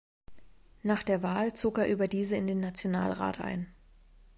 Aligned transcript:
Nach 0.81 1.03
der 1.03 1.21
Wahl 1.21 1.53
zog 1.53 1.77
er 1.77 1.87
über 1.87 2.07
diese 2.07 2.35
in 2.35 2.47
den 2.47 2.59
Nationalrat 2.59 3.39
ein. 3.39 3.71